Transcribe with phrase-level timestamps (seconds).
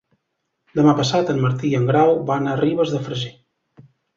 [0.79, 3.35] Demà passat en Martí i en Grau van a Ribes de Freser.